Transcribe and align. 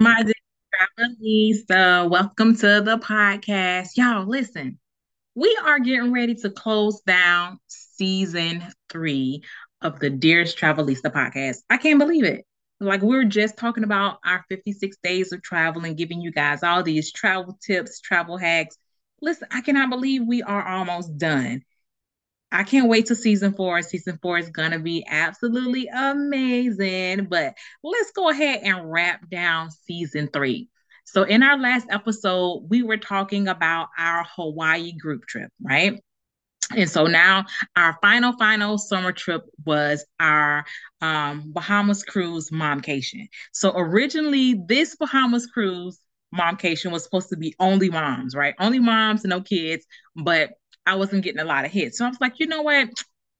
My 0.00 0.22
dear 0.22 0.34
Travelista, 0.98 2.04
uh, 2.04 2.08
welcome 2.08 2.56
to 2.56 2.80
the 2.80 2.98
podcast. 2.98 3.96
Y'all, 3.96 4.26
listen, 4.26 4.78
we 5.36 5.56
are 5.64 5.78
getting 5.78 6.12
ready 6.12 6.34
to 6.34 6.50
close 6.50 7.00
down 7.02 7.60
season 7.68 8.64
three 8.90 9.44
of 9.82 10.00
the 10.00 10.10
Dearest 10.10 10.58
Travelista 10.58 11.12
podcast. 11.12 11.58
I 11.70 11.76
can't 11.76 12.00
believe 12.00 12.24
it. 12.24 12.44
Like, 12.80 13.02
we 13.02 13.16
are 13.16 13.24
just 13.24 13.56
talking 13.56 13.84
about 13.84 14.18
our 14.24 14.44
56 14.48 14.96
days 15.02 15.32
of 15.32 15.42
travel 15.42 15.84
and 15.84 15.96
giving 15.96 16.20
you 16.20 16.32
guys 16.32 16.64
all 16.64 16.82
these 16.82 17.12
travel 17.12 17.56
tips, 17.64 18.00
travel 18.00 18.36
hacks. 18.36 18.76
Listen, 19.22 19.46
I 19.52 19.60
cannot 19.60 19.90
believe 19.90 20.26
we 20.26 20.42
are 20.42 20.66
almost 20.66 21.16
done. 21.18 21.62
I 22.54 22.62
can't 22.62 22.88
wait 22.88 23.06
to 23.06 23.16
season 23.16 23.52
four. 23.52 23.82
Season 23.82 24.16
four 24.22 24.38
is 24.38 24.48
to 24.50 24.78
be 24.78 25.04
absolutely 25.08 25.88
amazing. 25.88 27.24
But 27.24 27.54
let's 27.82 28.12
go 28.12 28.30
ahead 28.30 28.60
and 28.62 28.90
wrap 28.90 29.28
down 29.28 29.70
season 29.70 30.28
three. 30.32 30.68
So, 31.04 31.24
in 31.24 31.42
our 31.42 31.58
last 31.58 31.88
episode, 31.90 32.66
we 32.68 32.84
were 32.84 32.96
talking 32.96 33.48
about 33.48 33.88
our 33.98 34.24
Hawaii 34.36 34.92
group 34.92 35.26
trip, 35.26 35.50
right? 35.60 36.00
And 36.74 36.88
so 36.88 37.06
now 37.06 37.44
our 37.76 37.98
final, 38.00 38.32
final 38.32 38.78
summer 38.78 39.12
trip 39.12 39.42
was 39.66 40.04
our 40.18 40.64
um, 41.02 41.52
Bahamas 41.52 42.04
cruise 42.04 42.50
momcation. 42.50 43.28
So 43.52 43.72
originally, 43.76 44.54
this 44.66 44.96
Bahamas 44.96 45.46
cruise 45.46 46.00
momcation 46.32 46.90
was 46.90 47.04
supposed 47.04 47.28
to 47.30 47.36
be 47.36 47.54
only 47.60 47.90
moms, 47.90 48.34
right? 48.34 48.54
Only 48.58 48.78
moms, 48.80 49.24
no 49.24 49.40
kids. 49.42 49.84
But 50.16 50.52
I 50.86 50.96
wasn't 50.96 51.24
getting 51.24 51.40
a 51.40 51.44
lot 51.44 51.64
of 51.64 51.70
hits. 51.70 51.98
So 51.98 52.04
I 52.04 52.08
was 52.08 52.20
like, 52.20 52.38
you 52.40 52.46
know 52.46 52.62
what? 52.62 52.88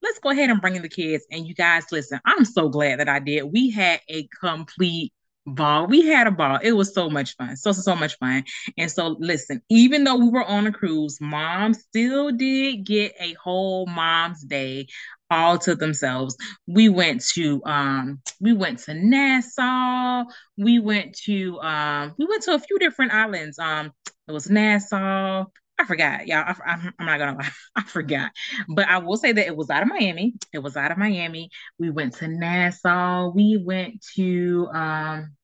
Let's 0.02 0.18
go 0.18 0.30
ahead 0.30 0.50
and 0.50 0.60
bring 0.60 0.76
in 0.76 0.82
the 0.82 0.88
kids. 0.88 1.24
And 1.30 1.46
you 1.46 1.54
guys, 1.54 1.84
listen, 1.90 2.20
I'm 2.24 2.44
so 2.44 2.68
glad 2.68 3.00
that 3.00 3.08
I 3.08 3.18
did. 3.20 3.44
We 3.44 3.70
had 3.70 4.00
a 4.08 4.28
complete 4.40 5.12
ball. 5.46 5.86
We 5.86 6.06
had 6.06 6.26
a 6.26 6.30
ball. 6.30 6.58
It 6.62 6.72
was 6.72 6.94
so 6.94 7.08
much 7.08 7.36
fun. 7.36 7.56
So, 7.56 7.72
so, 7.72 7.82
so 7.82 7.96
much 7.96 8.16
fun. 8.18 8.44
And 8.76 8.90
so, 8.90 9.16
listen, 9.18 9.62
even 9.70 10.04
though 10.04 10.16
we 10.16 10.28
were 10.28 10.44
on 10.44 10.66
a 10.66 10.72
cruise, 10.72 11.18
mom 11.20 11.74
still 11.74 12.32
did 12.32 12.84
get 12.84 13.14
a 13.20 13.34
whole 13.34 13.86
mom's 13.86 14.42
day 14.42 14.86
all 15.30 15.58
to 15.58 15.74
themselves. 15.74 16.36
We 16.66 16.88
went 16.88 17.24
to 17.34 17.62
um 17.64 18.20
we 18.40 18.52
went 18.52 18.80
to 18.80 18.94
Nassau. 18.94 20.24
We 20.56 20.78
went 20.78 21.16
to 21.24 21.58
um 21.60 22.14
we 22.18 22.26
went 22.26 22.42
to 22.44 22.54
a 22.54 22.58
few 22.58 22.78
different 22.78 23.12
islands. 23.12 23.58
Um 23.58 23.92
it 24.28 24.32
was 24.32 24.48
Nassau, 24.48 25.46
I 25.78 25.84
forgot, 25.86 26.26
y'all. 26.26 26.44
I, 26.46 26.72
am 26.98 27.06
not 27.06 27.18
gonna 27.18 27.38
lie, 27.38 27.50
I 27.76 27.82
forgot. 27.82 28.30
But 28.68 28.88
I 28.88 28.98
will 28.98 29.16
say 29.16 29.32
that 29.32 29.46
it 29.46 29.56
was 29.56 29.70
out 29.70 29.82
of 29.82 29.88
Miami. 29.88 30.34
It 30.52 30.60
was 30.60 30.76
out 30.76 30.92
of 30.92 30.98
Miami. 30.98 31.50
We 31.78 31.90
went 31.90 32.14
to 32.14 32.28
Nassau. 32.28 33.30
We 33.34 33.60
went 33.62 34.04
to 34.14 34.68
um, 34.72 35.36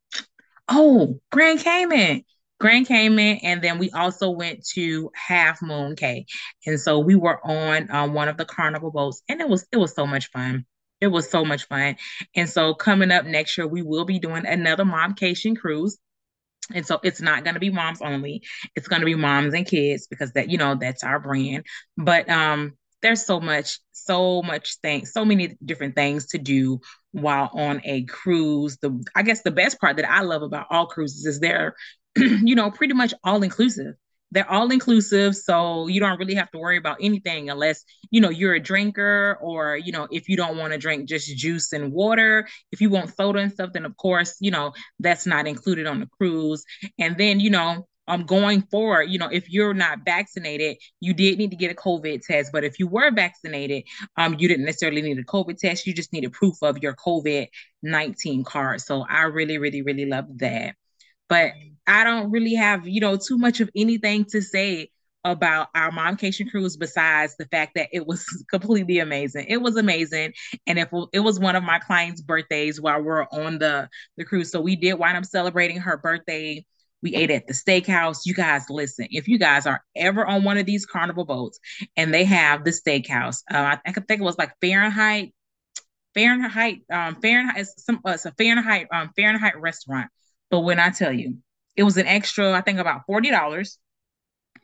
oh, 0.68 1.20
Grand 1.32 1.60
Cayman. 1.60 2.24
Grand 2.60 2.86
Cayman, 2.86 3.38
and 3.42 3.62
then 3.62 3.78
we 3.78 3.90
also 3.90 4.28
went 4.28 4.64
to 4.74 5.10
Half 5.14 5.62
Moon 5.62 5.96
Cay, 5.96 6.26
and 6.66 6.78
so 6.78 6.98
we 6.98 7.14
were 7.14 7.40
on 7.44 7.90
um, 7.90 8.12
one 8.12 8.28
of 8.28 8.36
the 8.36 8.44
carnival 8.44 8.90
boats, 8.90 9.22
and 9.30 9.40
it 9.40 9.48
was 9.48 9.66
it 9.72 9.78
was 9.78 9.94
so 9.94 10.06
much 10.06 10.30
fun. 10.30 10.66
It 11.00 11.06
was 11.06 11.30
so 11.30 11.42
much 11.42 11.64
fun, 11.68 11.96
and 12.36 12.46
so 12.46 12.74
coming 12.74 13.10
up 13.10 13.24
next 13.24 13.56
year, 13.56 13.66
we 13.66 13.80
will 13.80 14.04
be 14.04 14.18
doing 14.18 14.44
another 14.44 14.84
momcation 14.84 15.56
cruise. 15.56 15.98
And 16.74 16.86
so 16.86 17.00
it's 17.02 17.20
not 17.20 17.44
going 17.44 17.54
to 17.54 17.60
be 17.60 17.70
moms 17.70 18.00
only. 18.02 18.42
It's 18.76 18.88
going 18.88 19.00
to 19.00 19.06
be 19.06 19.14
moms 19.14 19.54
and 19.54 19.66
kids 19.66 20.06
because 20.06 20.32
that, 20.32 20.50
you 20.50 20.58
know, 20.58 20.74
that's 20.74 21.04
our 21.04 21.20
brand. 21.20 21.64
But 21.96 22.28
um 22.28 22.74
there's 23.02 23.24
so 23.24 23.40
much, 23.40 23.78
so 23.92 24.42
much 24.42 24.76
things, 24.82 25.12
so 25.12 25.24
many 25.24 25.56
different 25.64 25.94
things 25.94 26.26
to 26.26 26.38
do 26.38 26.80
while 27.12 27.50
on 27.54 27.80
a 27.84 28.04
cruise. 28.04 28.76
The 28.82 29.02
I 29.14 29.22
guess 29.22 29.42
the 29.42 29.50
best 29.50 29.80
part 29.80 29.96
that 29.96 30.10
I 30.10 30.20
love 30.22 30.42
about 30.42 30.66
all 30.70 30.86
cruises 30.86 31.24
is 31.26 31.40
they're, 31.40 31.74
you 32.16 32.54
know, 32.54 32.70
pretty 32.70 32.94
much 32.94 33.14
all 33.24 33.42
inclusive 33.42 33.94
they're 34.32 34.50
all 34.50 34.70
inclusive 34.70 35.34
so 35.34 35.86
you 35.88 36.00
don't 36.00 36.18
really 36.18 36.34
have 36.34 36.50
to 36.50 36.58
worry 36.58 36.76
about 36.76 36.98
anything 37.00 37.50
unless 37.50 37.84
you 38.10 38.20
know 38.20 38.30
you're 38.30 38.54
a 38.54 38.60
drinker 38.60 39.38
or 39.40 39.76
you 39.76 39.92
know 39.92 40.06
if 40.10 40.28
you 40.28 40.36
don't 40.36 40.56
want 40.56 40.72
to 40.72 40.78
drink 40.78 41.08
just 41.08 41.36
juice 41.36 41.72
and 41.72 41.92
water 41.92 42.46
if 42.72 42.80
you 42.80 42.90
want 42.90 43.14
soda 43.16 43.38
and 43.40 43.52
stuff 43.52 43.70
then 43.72 43.84
of 43.84 43.96
course 43.96 44.36
you 44.40 44.50
know 44.50 44.72
that's 45.00 45.26
not 45.26 45.46
included 45.46 45.86
on 45.86 46.00
the 46.00 46.06
cruise. 46.18 46.64
And 46.98 47.16
then 47.16 47.40
you 47.40 47.50
know 47.50 47.86
um 48.08 48.24
going 48.24 48.62
forward 48.62 49.04
you 49.04 49.18
know 49.18 49.28
if 49.28 49.50
you're 49.50 49.74
not 49.74 50.00
vaccinated 50.04 50.76
you 51.00 51.14
did 51.14 51.38
need 51.38 51.50
to 51.50 51.56
get 51.56 51.70
a 51.70 51.74
covid 51.74 52.20
test 52.22 52.50
but 52.52 52.64
if 52.64 52.78
you 52.78 52.86
were 52.86 53.10
vaccinated 53.10 53.84
um 54.16 54.36
you 54.38 54.48
didn't 54.48 54.64
necessarily 54.64 55.02
need 55.02 55.18
a 55.18 55.24
covid 55.24 55.56
test 55.58 55.86
you 55.86 55.94
just 55.94 56.12
needed 56.12 56.32
proof 56.32 56.56
of 56.62 56.78
your 56.78 56.94
covid-19 56.94 58.44
card. 58.44 58.80
So 58.80 59.04
i 59.08 59.22
really 59.22 59.58
really 59.58 59.82
really 59.82 60.06
love 60.06 60.26
that. 60.38 60.74
But 61.28 61.52
I 61.90 62.04
don't 62.04 62.30
really 62.30 62.54
have, 62.54 62.86
you 62.86 63.00
know, 63.00 63.16
too 63.16 63.36
much 63.36 63.58
of 63.60 63.68
anything 63.74 64.24
to 64.26 64.40
say 64.40 64.90
about 65.24 65.68
our 65.74 65.90
momcation 65.90 66.48
cruise 66.48 66.76
besides 66.76 67.34
the 67.36 67.46
fact 67.46 67.72
that 67.74 67.88
it 67.92 68.06
was 68.06 68.24
completely 68.50 69.00
amazing. 69.00 69.46
It 69.48 69.56
was 69.56 69.76
amazing. 69.76 70.32
And 70.68 70.78
if 70.78 70.88
it 71.12 71.18
was 71.18 71.40
one 71.40 71.56
of 71.56 71.64
my 71.64 71.80
clients' 71.80 72.20
birthdays 72.20 72.80
while 72.80 73.02
we're 73.02 73.24
on 73.32 73.58
the, 73.58 73.88
the 74.16 74.24
cruise. 74.24 74.52
So 74.52 74.60
we 74.60 74.76
did 74.76 74.94
wind 74.94 75.16
up 75.16 75.24
celebrating 75.24 75.78
her 75.78 75.96
birthday. 75.96 76.64
We 77.02 77.16
ate 77.16 77.32
at 77.32 77.48
the 77.48 77.54
steakhouse. 77.54 78.18
You 78.24 78.34
guys, 78.34 78.70
listen, 78.70 79.08
if 79.10 79.26
you 79.26 79.36
guys 79.36 79.66
are 79.66 79.82
ever 79.96 80.24
on 80.24 80.44
one 80.44 80.58
of 80.58 80.66
these 80.66 80.86
carnival 80.86 81.24
boats 81.24 81.58
and 81.96 82.14
they 82.14 82.24
have 82.24 82.62
the 82.62 82.70
steakhouse, 82.70 83.42
uh, 83.50 83.78
I, 83.84 83.90
could 83.90 84.06
think 84.06 84.20
it 84.20 84.24
was 84.24 84.38
like 84.38 84.52
Fahrenheit, 84.60 85.34
Fahrenheit, 86.14 86.82
um, 86.88 87.20
Fahrenheit, 87.20 87.66
some, 87.78 88.00
uh, 88.06 88.12
it's 88.12 88.26
a 88.26 88.32
Fahrenheit, 88.38 88.86
um, 88.92 89.10
Fahrenheit 89.16 89.60
restaurant. 89.60 90.08
But 90.50 90.60
when 90.60 90.78
I 90.78 90.90
tell 90.90 91.12
you, 91.12 91.38
it 91.76 91.82
was 91.84 91.96
an 91.96 92.06
extra, 92.06 92.52
I 92.52 92.60
think 92.60 92.78
about 92.78 93.06
$40 93.06 93.78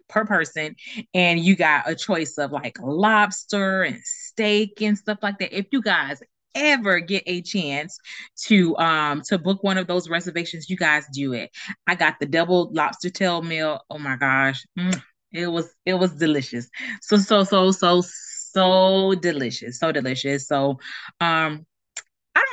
per 0.08 0.24
person. 0.24 0.76
And 1.14 1.40
you 1.40 1.56
got 1.56 1.88
a 1.88 1.94
choice 1.94 2.38
of 2.38 2.52
like 2.52 2.78
lobster 2.80 3.82
and 3.82 4.00
steak 4.02 4.80
and 4.82 4.96
stuff 4.96 5.18
like 5.22 5.38
that. 5.38 5.56
If 5.56 5.66
you 5.72 5.82
guys 5.82 6.20
ever 6.54 7.00
get 7.00 7.22
a 7.26 7.42
chance 7.42 7.98
to 8.46 8.76
um 8.78 9.22
to 9.22 9.38
book 9.38 9.62
one 9.62 9.78
of 9.78 9.86
those 9.86 10.08
reservations, 10.08 10.70
you 10.70 10.76
guys 10.76 11.04
do 11.12 11.32
it. 11.32 11.50
I 11.86 11.94
got 11.94 12.18
the 12.20 12.26
double 12.26 12.70
lobster 12.72 13.10
tail 13.10 13.42
meal. 13.42 13.80
Oh 13.90 13.98
my 13.98 14.16
gosh. 14.16 14.64
Mm, 14.78 15.02
it 15.32 15.48
was 15.48 15.74
it 15.84 15.94
was 15.94 16.12
delicious. 16.14 16.68
So 17.02 17.18
so 17.18 17.44
so 17.44 17.70
so 17.72 18.02
so 18.02 19.14
delicious. 19.14 19.78
So 19.78 19.92
delicious. 19.92 20.46
So 20.46 20.78
um 21.20 21.66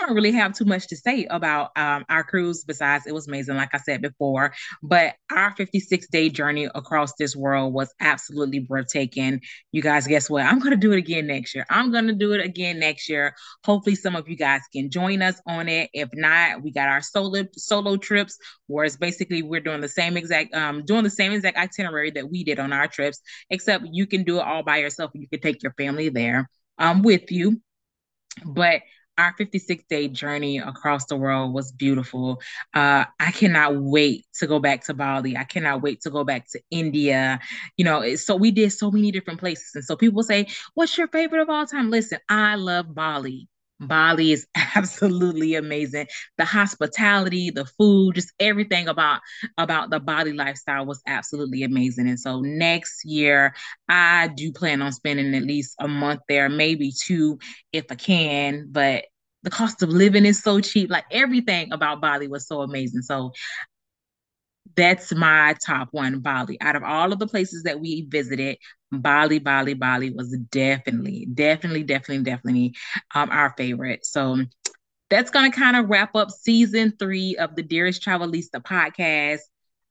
don't 0.05 0.15
really 0.15 0.31
have 0.31 0.53
too 0.53 0.65
much 0.65 0.87
to 0.87 0.95
say 0.95 1.25
about 1.25 1.71
um, 1.75 2.05
our 2.09 2.23
cruise 2.23 2.63
besides 2.63 3.05
it 3.07 3.13
was 3.13 3.27
amazing, 3.27 3.55
like 3.55 3.73
I 3.73 3.77
said 3.77 4.01
before. 4.01 4.53
But 4.81 5.15
our 5.31 5.55
56 5.55 6.07
day 6.09 6.29
journey 6.29 6.69
across 6.75 7.13
this 7.15 7.35
world 7.35 7.73
was 7.73 7.93
absolutely 7.99 8.59
breathtaking. 8.59 9.41
You 9.71 9.81
guys, 9.81 10.07
guess 10.07 10.29
what? 10.29 10.45
I'm 10.45 10.59
going 10.59 10.71
to 10.71 10.77
do 10.77 10.91
it 10.93 10.97
again 10.97 11.27
next 11.27 11.55
year. 11.55 11.65
I'm 11.69 11.91
going 11.91 12.07
to 12.07 12.13
do 12.13 12.33
it 12.33 12.43
again 12.43 12.79
next 12.79 13.09
year. 13.09 13.33
Hopefully, 13.63 13.95
some 13.95 14.15
of 14.15 14.27
you 14.27 14.35
guys 14.35 14.61
can 14.73 14.89
join 14.89 15.21
us 15.21 15.41
on 15.47 15.69
it. 15.69 15.89
If 15.93 16.09
not, 16.13 16.61
we 16.61 16.71
got 16.71 16.89
our 16.89 17.01
solo 17.01 17.45
solo 17.53 17.97
trips, 17.97 18.37
where 18.67 18.85
it's 18.85 18.97
basically 18.97 19.41
we're 19.41 19.61
doing 19.61 19.81
the 19.81 19.89
same 19.89 20.17
exact 20.17 20.53
um 20.53 20.83
doing 20.85 21.03
the 21.03 21.09
same 21.09 21.31
exact 21.31 21.57
itinerary 21.57 22.11
that 22.11 22.29
we 22.29 22.43
did 22.43 22.59
on 22.59 22.73
our 22.73 22.87
trips, 22.87 23.21
except 23.49 23.85
you 23.91 24.05
can 24.07 24.23
do 24.23 24.39
it 24.39 24.45
all 24.45 24.63
by 24.63 24.77
yourself. 24.77 25.11
You 25.13 25.27
can 25.27 25.39
take 25.39 25.63
your 25.63 25.73
family 25.77 26.09
there 26.09 26.49
um 26.77 27.01
with 27.01 27.31
you. 27.31 27.61
But 28.45 28.81
our 29.17 29.33
56 29.37 29.83
day 29.89 30.07
journey 30.07 30.57
across 30.59 31.05
the 31.05 31.15
world 31.15 31.53
was 31.53 31.71
beautiful. 31.71 32.41
Uh, 32.73 33.05
I 33.19 33.31
cannot 33.31 33.75
wait 33.75 34.25
to 34.39 34.47
go 34.47 34.59
back 34.59 34.83
to 34.85 34.93
Bali. 34.93 35.37
I 35.37 35.43
cannot 35.43 35.81
wait 35.81 36.01
to 36.01 36.09
go 36.09 36.23
back 36.23 36.49
to 36.51 36.59
India. 36.71 37.39
You 37.77 37.85
know, 37.85 38.15
so 38.15 38.35
we 38.35 38.51
did 38.51 38.71
so 38.71 38.91
many 38.91 39.11
different 39.11 39.39
places. 39.39 39.75
And 39.75 39.83
so 39.83 39.95
people 39.95 40.23
say, 40.23 40.47
What's 40.73 40.97
your 40.97 41.07
favorite 41.07 41.41
of 41.41 41.49
all 41.49 41.65
time? 41.65 41.89
Listen, 41.89 42.19
I 42.29 42.55
love 42.55 42.93
Bali. 42.93 43.47
Bali 43.87 44.31
is 44.31 44.47
absolutely 44.75 45.55
amazing. 45.55 46.07
The 46.37 46.45
hospitality, 46.45 47.49
the 47.51 47.65
food, 47.65 48.15
just 48.15 48.33
everything 48.39 48.87
about 48.87 49.21
about 49.57 49.89
the 49.89 49.99
Bali 49.99 50.33
lifestyle 50.33 50.85
was 50.85 51.01
absolutely 51.07 51.63
amazing. 51.63 52.07
And 52.07 52.19
so 52.19 52.41
next 52.41 53.05
year, 53.05 53.53
I 53.89 54.29
do 54.35 54.51
plan 54.51 54.81
on 54.81 54.91
spending 54.91 55.33
at 55.35 55.43
least 55.43 55.75
a 55.79 55.87
month 55.87 56.21
there, 56.27 56.49
maybe 56.49 56.91
two 57.05 57.39
if 57.71 57.85
I 57.91 57.95
can. 57.95 58.67
But 58.71 59.05
the 59.43 59.49
cost 59.49 59.83
of 59.83 59.89
living 59.89 60.25
is 60.25 60.41
so 60.41 60.59
cheap. 60.61 60.89
Like 60.89 61.05
everything 61.11 61.71
about 61.71 62.01
Bali 62.01 62.27
was 62.27 62.47
so 62.47 62.61
amazing. 62.61 63.01
So 63.01 63.31
that's 64.75 65.13
my 65.13 65.55
top 65.65 65.89
one, 65.91 66.19
Bali. 66.19 66.59
Out 66.61 66.75
of 66.75 66.83
all 66.83 67.11
of 67.11 67.19
the 67.19 67.27
places 67.27 67.63
that 67.63 67.79
we 67.79 68.01
visited, 68.09 68.57
Bali, 68.91 69.39
Bali, 69.39 69.73
Bali 69.73 70.11
was 70.11 70.35
definitely, 70.51 71.27
definitely, 71.33 71.83
definitely, 71.83 72.23
definitely 72.23 72.75
um, 73.15 73.29
our 73.31 73.53
favorite. 73.57 74.05
So 74.05 74.37
that's 75.09 75.31
going 75.31 75.51
to 75.51 75.57
kind 75.57 75.75
of 75.75 75.89
wrap 75.89 76.15
up 76.15 76.31
season 76.31 76.93
three 76.97 77.35
of 77.35 77.55
the 77.55 77.63
Dearest 77.63 78.03
Travelista 78.03 78.61
podcast. 78.61 79.41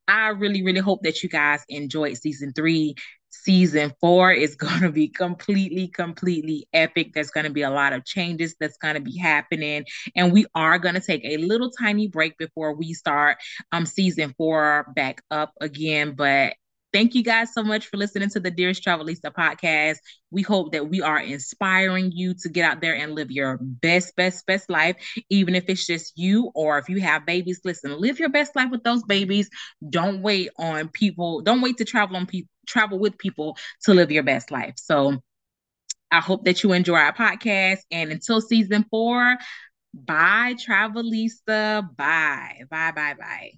I 0.08 0.29
really, 0.29 0.62
really 0.62 0.81
hope 0.81 1.02
that 1.02 1.23
you 1.23 1.29
guys 1.29 1.64
enjoyed 1.69 2.17
season 2.17 2.52
three. 2.52 2.96
Season 3.32 3.93
four 4.00 4.32
is 4.32 4.55
going 4.56 4.82
to 4.82 4.90
be 4.93 5.08
completely, 5.08 5.88
completely 5.88 6.67
epic. 6.73 7.12
There's 7.14 7.31
going 7.31 7.46
to 7.46 7.52
be 7.52 7.62
a 7.62 7.70
lot 7.70 7.93
of 7.93 8.05
changes 8.05 8.56
that's 8.61 8.79
going 8.79 8.94
to 8.94 9.00
be 9.00 9.17
happening. 9.19 9.84
And 10.17 10.32
we 10.32 10.46
are 10.55 10.79
going 10.79 10.94
to 10.94 11.00
take 11.00 11.25
a 11.25 11.38
little 11.38 11.70
tiny 11.70 12.08
break 12.08 12.38
before 12.38 12.75
we 12.75 12.93
start 12.94 13.38
um 13.73 13.87
season 13.87 14.34
four 14.37 14.87
back 14.94 15.23
up 15.31 15.52
again. 15.61 16.14
But 16.14 16.55
Thank 16.93 17.14
you 17.14 17.23
guys 17.23 17.55
so 17.55 17.62
much 17.62 17.87
for 17.87 17.96
listening 17.96 18.29
to 18.31 18.40
the 18.40 18.50
Dearest 18.50 18.84
Travelista 18.84 19.32
podcast. 19.32 19.96
We 20.31 20.43
hope 20.43 20.73
that 20.73 20.88
we 20.90 21.00
are 21.00 21.19
inspiring 21.20 22.12
you 22.12 22.34
to 22.43 22.50
get 22.50 22.70
out 22.70 22.82
there 22.82 22.94
and 22.94 23.14
live 23.14 23.31
your 23.31 23.58
best, 23.61 24.14
best, 24.14 24.46
best 24.46 24.69
life, 24.69 24.96
even 25.31 25.55
if 25.55 25.64
it's 25.69 25.87
just 25.87 26.12
you 26.17 26.50
or 26.55 26.79
if 26.79 26.90
you 26.90 27.00
have 27.00 27.25
babies. 27.25 27.61
Listen, 27.64 27.99
live 27.99 28.20
your 28.20 28.29
best 28.29 28.55
life 28.55 28.70
with 28.70 28.84
those 28.84 29.02
babies. 29.05 29.49
Don't 29.88 30.23
wait 30.23 30.50
on 30.58 30.88
people. 30.88 31.40
Don't 31.40 31.62
wait 31.62 31.79
to 31.79 31.84
travel 31.87 32.17
on 32.17 32.26
people, 32.26 32.52
travel 32.67 32.99
with 32.99 33.19
people 33.19 33.56
to 33.85 33.94
live 33.94 34.11
your 34.11 34.23
best 34.23 34.50
life. 34.50 34.75
So 34.76 35.23
I 36.11 36.20
hope 36.20 36.44
that 36.44 36.62
you 36.62 36.73
enjoy 36.73 36.97
our 36.97 37.14
podcast. 37.14 37.79
And 37.91 38.12
until 38.12 38.41
season 38.41 38.85
four, 38.91 39.37
bye, 39.94 40.55
Travelista. 40.59 41.88
Bye, 41.97 42.62
bye, 42.70 42.93
bye, 42.93 43.14
bye. 43.19 43.53